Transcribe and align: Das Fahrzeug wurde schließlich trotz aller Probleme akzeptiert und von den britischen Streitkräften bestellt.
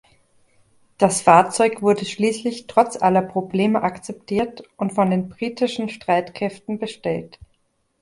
Das 0.97 1.21
Fahrzeug 1.21 1.83
wurde 1.83 2.05
schließlich 2.05 2.65
trotz 2.65 2.99
aller 2.99 3.21
Probleme 3.21 3.83
akzeptiert 3.83 4.63
und 4.75 4.93
von 4.93 5.11
den 5.11 5.29
britischen 5.29 5.89
Streitkräften 5.89 6.79
bestellt. 6.79 7.37